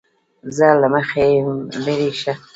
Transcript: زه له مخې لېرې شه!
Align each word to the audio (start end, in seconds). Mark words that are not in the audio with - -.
زه 0.57 0.67
له 0.81 0.87
مخې 0.93 1.27
لېرې 1.83 2.11
شه! 2.21 2.33